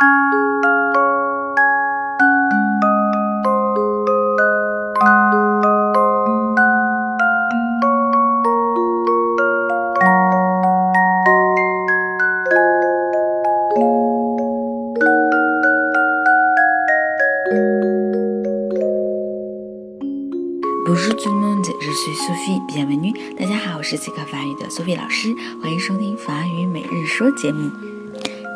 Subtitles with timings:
[0.00, 0.08] Bonjour
[21.16, 22.60] tout le monde, je suis Sophie.
[22.68, 23.14] Bienvenue.
[23.38, 27.89] 大家好，我是即刻法语的 Sophie 老师，欢迎收听法语每日说节目。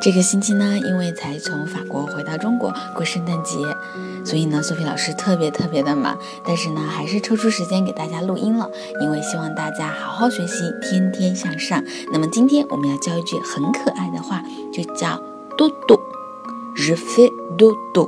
[0.04, 3.56] 这个星期呢，因为才从法国回到中国过圣诞节，
[4.22, 6.18] 所以呢苏菲老师特别特别的忙。
[6.46, 8.70] 但是呢，还是抽出时间给大家录音了，
[9.00, 11.82] 因为希望大家好好学习，天天向上。
[12.12, 15.18] 那么今天我们要教一句很可爱的话，就叫
[15.56, 15.98] “多多
[16.76, 18.06] ”，je fais 多多。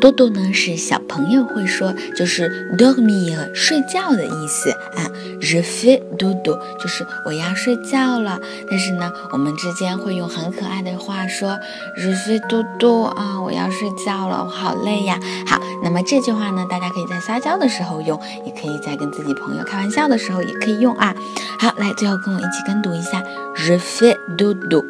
[0.00, 5.06] 多多呢是小朋友会说，就是 dormir 睡觉的意思啊。
[5.40, 8.40] Je fais 多多就是我要睡觉了。
[8.68, 11.58] 但是呢，我们之间会用很可爱的话说
[11.98, 15.18] ，Je fais 多多啊，我要睡觉了，我好累呀。
[15.46, 21.14] 好，那么这句话呢，大家可以在撒娇的时候用，也可以在跟自己朋友开玩笑的时候也可以用啊。
[21.60, 23.22] 好，来，最后跟我一起跟读一下
[23.56, 24.82] ，Je fais 多多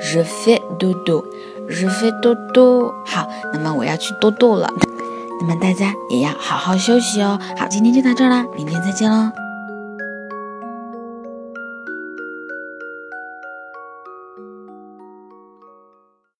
[0.00, 1.24] ，Je fais 多多。
[1.68, 4.68] 日飞多多，好，那么我要去多多了，
[5.40, 7.38] 那么大家也要好好休息哦。
[7.58, 9.45] 好，今天就到这儿啦，明天再见喽。